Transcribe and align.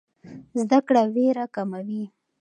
زده 0.59 0.79
کړه 0.87 1.03
ویره 1.13 1.45
کموي. 1.55 2.03